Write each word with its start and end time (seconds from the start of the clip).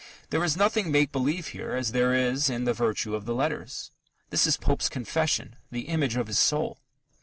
There 0.31 0.43
is 0.43 0.57
nothing 0.57 0.91
make 0.91 1.11
believe 1.11 1.49
here 1.49 1.73
as 1.75 1.91
there 1.91 2.11
is 2.11 2.49
in 2.49 2.63
the 2.63 2.73
virtue 2.73 3.13
of 3.13 3.25
the 3.25 3.35
letters. 3.35 3.91
This 4.31 4.47
is 4.47 4.57
Pope's 4.57 4.89
confession, 4.89 5.57
the 5.69 5.81
image 5.81 6.15
of 6.15 6.25
his 6.25 6.39
soul. 6.39 6.79